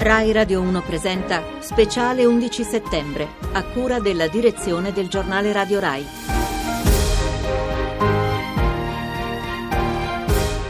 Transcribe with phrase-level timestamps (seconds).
[0.00, 6.04] Rai Radio 1 presenta Speciale 11 settembre, a cura della direzione del giornale Radio Rai.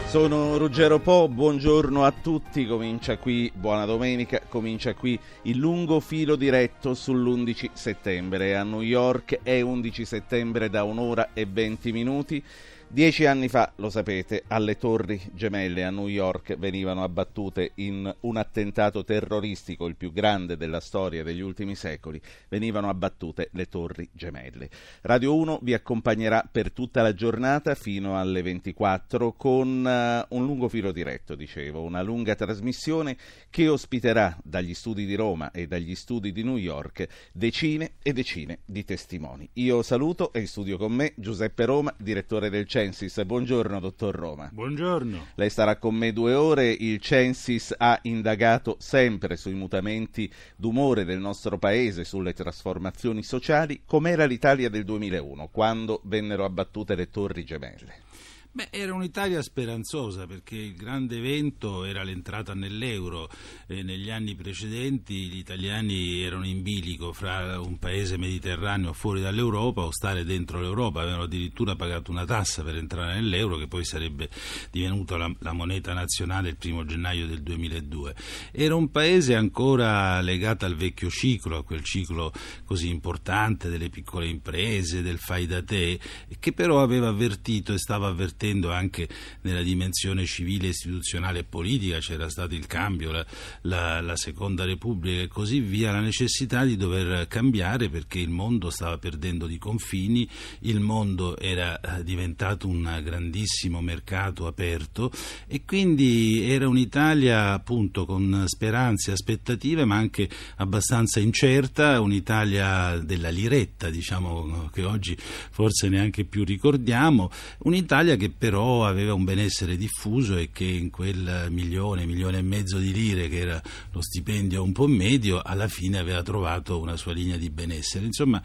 [0.07, 6.35] Sono Ruggero Po, buongiorno a tutti, comincia qui, buona domenica, comincia qui il lungo filo
[6.35, 8.57] diretto sull'11 settembre.
[8.57, 12.43] A New York è 11 settembre da un'ora e 20 minuti.
[12.91, 18.35] Dieci anni fa, lo sapete, alle Torri Gemelle a New York venivano abbattute in un
[18.35, 24.71] attentato terroristico, il più grande della storia degli ultimi secoli, venivano abbattute le Torri Gemelle.
[25.01, 30.67] Radio 1 vi accompagnerà per tutta la giornata fino alle 24 con uh, un lungo
[30.67, 33.15] filo diretto, dicevo, una lunga trasmissione
[33.51, 38.61] che ospiterà dagli studi di Roma e dagli studi di New York decine e decine
[38.65, 39.47] di testimoni.
[39.53, 43.21] Io saluto e in studio con me Giuseppe Roma, direttore del centro Censis.
[43.25, 44.49] Buongiorno, dottor Roma.
[44.53, 45.27] Buongiorno.
[45.35, 46.69] Lei starà con me due ore.
[46.71, 53.81] Il Censis ha indagato sempre sui mutamenti d'umore del nostro paese, sulle trasformazioni sociali.
[53.85, 58.07] Com'era l'Italia del 2001, quando vennero abbattute le torri gemelle?
[58.51, 63.29] Beh, era un'Italia speranzosa perché il grande evento era l'entrata nell'euro.
[63.67, 69.83] Eh, negli anni precedenti gli italiani erano in bilico fra un paese mediterraneo fuori dall'Europa
[69.83, 71.01] o stare dentro l'Europa.
[71.01, 74.31] Avevano addirittura pagato una tassa per entrare nell'euro che poi sarebbe
[74.71, 78.15] divenuta la, la moneta nazionale il primo gennaio del 2002.
[78.51, 82.33] Era un paese ancora legato al vecchio ciclo, a quel ciclo
[82.65, 85.99] così importante delle piccole imprese, del fai da te,
[86.39, 89.07] che però aveva avvertito e stava avvertendo mettendo anche
[89.41, 93.25] nella dimensione civile, istituzionale e politica, c'era stato il cambio, la,
[93.61, 98.69] la, la Seconda Repubblica e così via, la necessità di dover cambiare perché il mondo
[98.69, 100.27] stava perdendo di confini,
[100.61, 105.11] il mondo era eh, diventato un grandissimo mercato aperto
[105.47, 113.89] e quindi era un'Italia appunto con speranze, aspettative ma anche abbastanza incerta, un'Italia della liretta
[113.89, 117.29] diciamo che oggi forse neanche più ricordiamo,
[117.59, 122.77] un'Italia che però aveva un benessere diffuso e che in quel milione, milione e mezzo
[122.77, 127.13] di lire che era lo stipendio un po' medio, alla fine aveva trovato una sua
[127.13, 128.05] linea di benessere.
[128.05, 128.41] Insomma,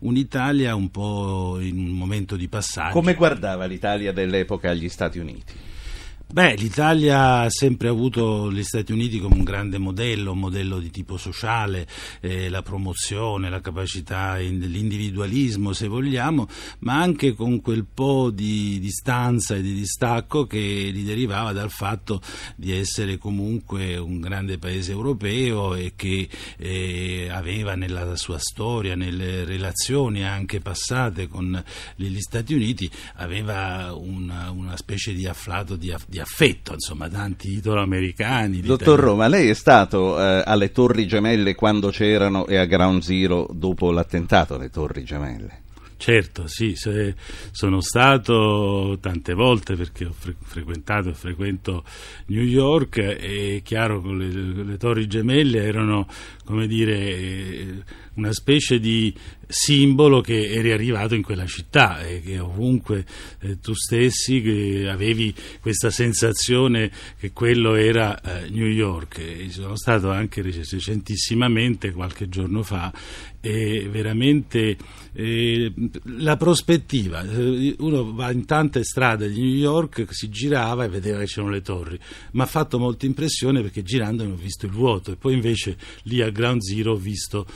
[0.00, 2.92] un'Italia un po' in un momento di passaggio.
[2.92, 5.61] Come guardava l'Italia dell'epoca agli Stati Uniti?
[6.32, 10.88] Beh, l'Italia ha sempre avuto gli Stati Uniti come un grande modello, un modello di
[10.88, 11.86] tipo sociale,
[12.20, 16.48] eh, la promozione, la capacità dell'individualismo, se vogliamo,
[16.78, 22.22] ma anche con quel po' di distanza e di distacco che gli derivava dal fatto
[22.56, 26.26] di essere comunque un grande paese europeo e che
[26.56, 31.62] eh, aveva nella sua storia, nelle relazioni anche passate con
[31.96, 38.60] gli Stati Uniti, aveva una, una specie di afflato di, di affetto, insomma, tanti italo-americani.
[38.60, 43.48] Dottor Roma, lei è stato eh, alle Torri Gemelle quando c'erano e a Ground Zero
[43.52, 45.60] dopo l'attentato alle Torri Gemelle?
[46.02, 46.74] Certo, sì,
[47.52, 51.84] sono stato tante volte perché ho frequentato e frequento
[52.26, 56.08] New York e è chiaro che le, le torri gemelle erano,
[56.44, 57.84] come dire,
[58.14, 59.14] una specie di
[59.46, 63.04] simbolo che eri arrivato in quella città e che ovunque
[63.40, 69.18] eh, tu stessi avevi questa sensazione che quello era eh, New York.
[69.18, 72.92] E sono stato anche recentissimamente, qualche giorno fa,
[73.40, 74.76] e veramente
[75.12, 75.72] eh,
[76.18, 77.22] la prospettiva.
[77.22, 81.52] Eh, uno va in tante strade di New York, si girava e vedeva che c'erano
[81.52, 81.98] le torri,
[82.32, 86.22] ma ha fatto molta impressione perché girando ho visto il vuoto e poi invece lì
[86.22, 87.46] a Ground Zero ho visto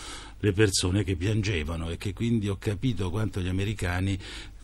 [0.46, 4.16] le persone che piangevano e che quindi ho capito quanto gli americani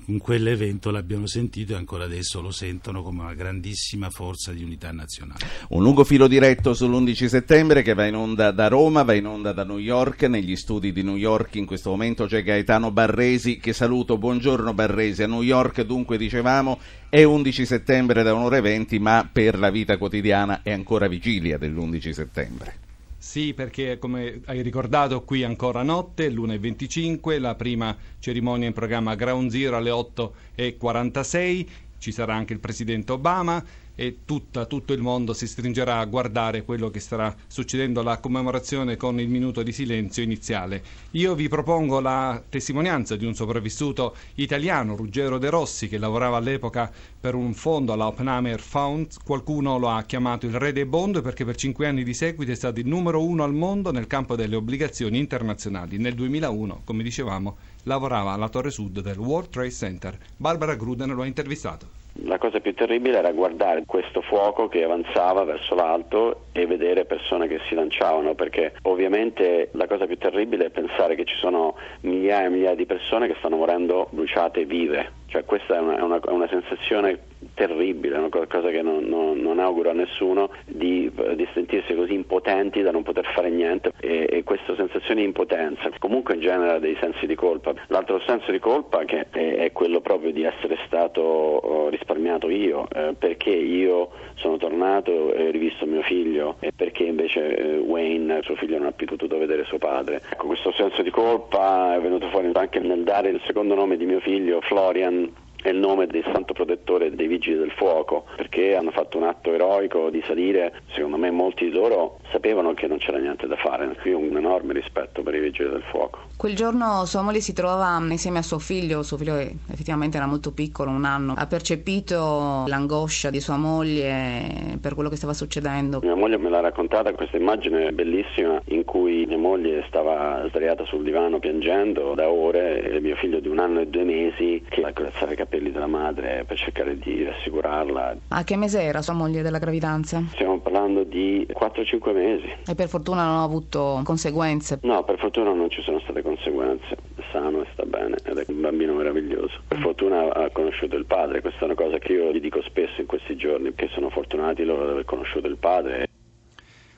[0.06, 4.92] in quell'evento l'abbiano sentito e ancora adesso lo sentono come una grandissima forza di unità
[4.92, 5.44] nazionale.
[5.70, 9.52] Un lungo filo diretto sull'11 settembre che va in onda da Roma, va in onda
[9.52, 13.72] da New York, negli studi di New York in questo momento c'è Gaetano Barresi che
[13.72, 16.78] saluto, buongiorno Barresi, a New York dunque dicevamo
[17.08, 21.58] è 11 settembre da un'ora e 20 ma per la vita quotidiana è ancora vigilia
[21.58, 22.90] dell'11 settembre.
[23.24, 29.48] Sì, perché come hai ricordato qui ancora notte, l'1.25, la prima cerimonia in programma Ground
[29.48, 31.66] Zero alle 8.46,
[31.98, 36.64] ci sarà anche il Presidente Obama e tutta, tutto il mondo si stringerà a guardare
[36.64, 40.82] quello che starà succedendo alla commemorazione con il minuto di silenzio iniziale.
[41.12, 46.90] Io vi propongo la testimonianza di un sopravvissuto italiano, Ruggero De Rossi, che lavorava all'epoca
[47.20, 49.16] per un fondo alla Oppenheimer Fund.
[49.24, 52.56] Qualcuno lo ha chiamato il re dei bond perché per cinque anni di seguito è
[52.56, 55.98] stato il numero uno al mondo nel campo delle obbligazioni internazionali.
[55.98, 60.18] Nel 2001, come dicevamo, lavorava alla torre sud del World Trade Center.
[60.36, 62.01] Barbara Gruden lo ha intervistato.
[62.24, 67.48] La cosa più terribile era guardare questo fuoco che avanzava verso l'alto e vedere persone
[67.48, 72.46] che si lanciavano, perché ovviamente la cosa più terribile è pensare che ci sono migliaia
[72.46, 75.20] e migliaia di persone che stanno morendo bruciate vive.
[75.32, 77.18] Cioè questa è una, è una, è una sensazione
[77.54, 82.82] terribile, una cosa che non, non, non auguro a nessuno, di, di, sentirsi così impotenti
[82.82, 87.26] da non poter fare niente e, e, questa sensazione di impotenza comunque genera dei sensi
[87.26, 87.72] di colpa.
[87.86, 93.14] L'altro senso di colpa che è, è quello proprio di essere stato risparmiato io, eh,
[93.16, 98.56] perché io sono tornato e ho rivisto mio figlio e perché invece eh, Wayne, suo
[98.56, 100.22] figlio, non ha più potuto vedere suo padre.
[100.30, 104.06] Ecco, questo senso di colpa è venuto fuori anche nel dare il secondo nome di
[104.06, 105.30] mio figlio, Florian,
[105.62, 109.52] è il nome del santo protettore dei vigili del fuoco, perché hanno fatto un atto
[109.52, 113.96] eroico di salire, secondo me molti di loro sapevano che non c'era niente da fare,
[114.00, 116.18] qui un enorme rispetto per i vigili del fuoco.
[116.36, 120.52] Quel giorno sua moglie si trovava insieme a suo figlio, suo figlio effettivamente era molto
[120.52, 126.00] piccolo, un anno, ha percepito l'angoscia di sua moglie per quello che stava succedendo.
[126.02, 131.04] Mia moglie me l'ha raccontata questa immagine bellissima in cui mia moglie stava sdraiata sul
[131.04, 135.32] divano piangendo da ore e mio figlio di un anno e due mesi che accarezzava
[135.32, 138.16] i capelli della madre per cercare di rassicurarla.
[138.28, 140.22] A che mese era sua moglie della gravidanza?
[140.30, 142.50] Stiamo parlando di 4-5 mesi.
[142.66, 144.78] E per fortuna non ha avuto conseguenze?
[144.82, 146.96] No, per fortuna non ci sono state conseguenze.
[147.16, 149.60] È sano e sta bene ed è un bambino meraviglioso.
[149.68, 153.02] Per fortuna ha conosciuto il padre, questa è una cosa che io gli dico spesso
[153.02, 156.08] in questi giorni, che sono fortunati loro di aver conosciuto il padre.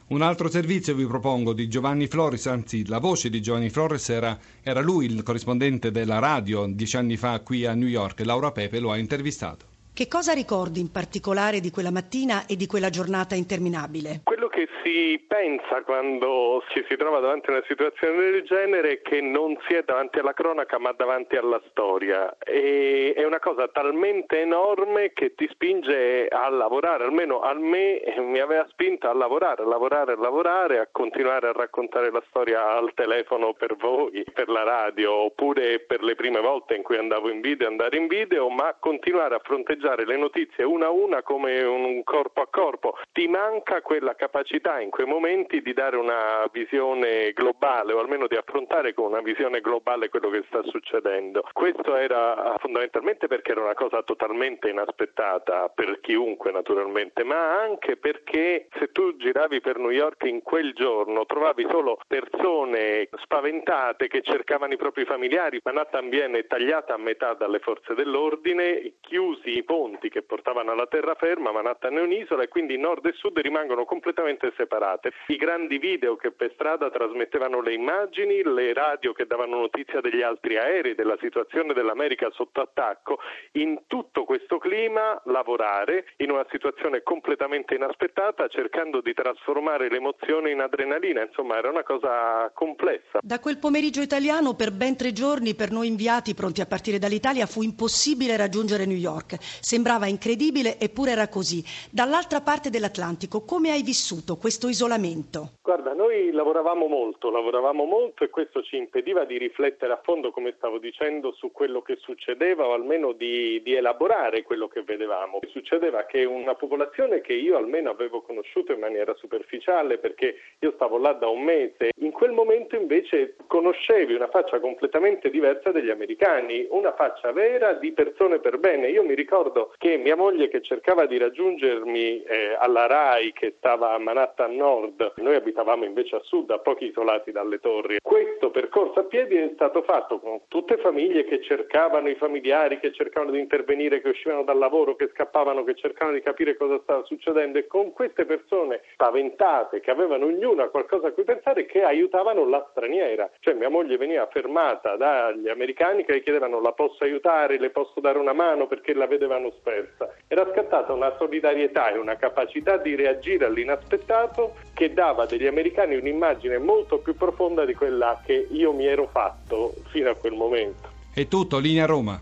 [0.07, 4.39] Un altro servizio vi propongo di Giovanni Flores, anzi la voce di Giovanni Flores era,
[4.63, 8.21] era lui il corrispondente della radio dieci anni fa qui a New York.
[8.21, 9.74] Laura Pepe lo ha intervistato.
[9.95, 14.23] Che cosa ricordi in particolare di quella mattina e di quella giornata interminabile?
[14.25, 19.03] Quello che si pensa quando ci si trova davanti a una situazione del genere è
[19.03, 23.69] che non si è davanti alla cronaca ma davanti alla storia e è una cosa
[23.69, 29.63] talmente enorme che ti spinge a lavorare, almeno a me mi aveva spinto a lavorare,
[29.63, 34.49] a lavorare, a lavorare, a continuare a raccontare la storia al telefono per voi, per
[34.49, 38.49] la radio oppure per le prime volte in cui andavo in video, andare in video,
[38.49, 42.97] ma continuare a fronteggiare analizzare le notizie una a una come un corpo a corpo.
[43.13, 48.37] Ti manca quella capacità in quei momenti di dare una visione globale o almeno di
[48.37, 51.47] affrontare con una visione globale quello che sta succedendo.
[51.53, 58.69] Questo era fondamentalmente perché era una cosa totalmente inaspettata per chiunque naturalmente, ma anche perché
[58.79, 64.73] se tu giravi per New York in quel giorno trovavi solo persone spaventate che cercavano
[64.73, 65.61] i propri familiari.
[65.63, 71.51] Manhattan viene tagliata a metà dalle forze dell'ordine, chiusi i ponti che portavano alla terraferma,
[71.51, 75.11] Manhattan è un'isola e quindi nord e sud rimangono completamente separate.
[75.27, 80.23] I grandi video che per strada trasmettevano le immagini, le radio che davano notizia degli
[80.23, 83.19] altri aerei, della situazione dell'America sotto attacco,
[83.55, 90.61] in tutto questo clima lavorare in una situazione completamente inaspettata cercando di trasformare l'emozione in
[90.61, 93.19] adrenalina, insomma era una cosa complessa.
[93.21, 97.47] Da quel pomeriggio italiano per ben tre giorni per noi inviati pronti a partire dall'Italia
[97.47, 99.63] fu impossibile raggiungere New York.
[99.65, 101.65] Sembrava incredibile, eppure era così.
[101.91, 105.53] Dall'altra parte dell'Atlantico, come hai vissuto questo isolamento?
[105.63, 110.53] Guarda, noi lavoravamo molto, lavoravamo molto e questo ci impediva di riflettere a fondo, come
[110.59, 115.39] stavo dicendo, su quello che succedeva o almeno di, di elaborare quello che vedevamo.
[115.49, 120.99] Succedeva che una popolazione che io almeno avevo conosciuto in maniera superficiale perché io stavo
[120.99, 126.67] là da un mese, in quel momento invece conoscevi una faccia completamente diversa degli americani,
[126.69, 128.91] una faccia vera di persone per bene.
[128.91, 133.55] Io mi ricordo ricordo che mia moglie che cercava di raggiungermi eh, alla RAI che
[133.57, 137.99] stava a Manhattan Nord, noi abitavamo invece a sud, a pochi isolati dalle torri.
[138.03, 142.93] Questo percorso a piedi è stato fatto con tutte famiglie che cercavano i familiari, che
[142.93, 147.05] cercavano di intervenire, che uscivano dal lavoro, che scappavano, che cercavano di capire cosa stava
[147.05, 152.49] succedendo e con queste persone spaventate che avevano ognuna qualcosa a cui pensare che aiutavano
[152.49, 153.31] la straniera.
[153.41, 158.01] Cioè mia moglie veniva fermata dagli americani che le chiedevano la posso aiutare, le posso
[158.01, 160.15] dare una mano perché la vedevano l'hanno spersa.
[160.27, 166.59] Era scattata una solidarietà e una capacità di reagire all'inaspettato che dava degli americani un'immagine
[166.59, 170.89] molto più profonda di quella che io mi ero fatto fino a quel momento.
[171.13, 172.21] È tutto, linea Roma.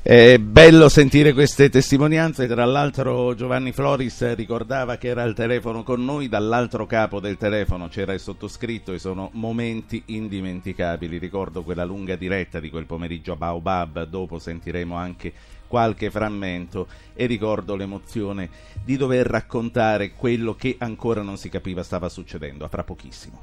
[0.00, 6.02] È bello sentire queste testimonianze, tra l'altro Giovanni Floris ricordava che era al telefono con
[6.02, 12.16] noi, dall'altro capo del telefono c'era il sottoscritto e sono momenti indimenticabili, ricordo quella lunga
[12.16, 15.32] diretta di quel pomeriggio a Baobab, dopo sentiremo anche
[15.68, 18.50] qualche frammento e ricordo l'emozione
[18.82, 23.40] di dover raccontare quello che ancora non si capiva stava succedendo, a fra pochissimo.